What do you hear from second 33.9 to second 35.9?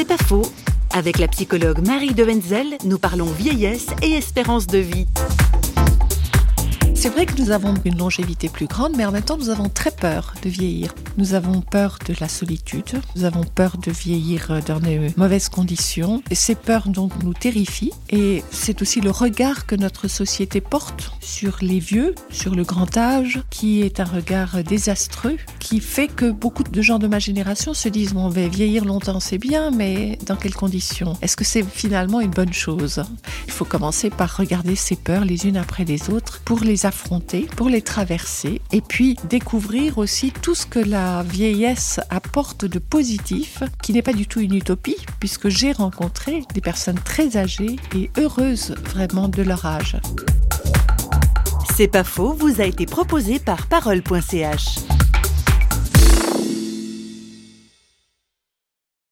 par regarder ces peurs les unes après